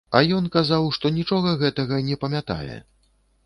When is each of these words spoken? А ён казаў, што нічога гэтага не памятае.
А 0.17 0.19
ён 0.37 0.47
казаў, 0.55 0.89
што 0.95 1.11
нічога 1.19 1.55
гэтага 1.61 2.03
не 2.11 2.21
памятае. 2.27 2.83